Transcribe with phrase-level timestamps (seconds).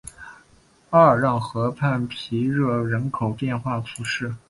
[0.89, 4.33] 阿尔让河畔皮热人口变化图示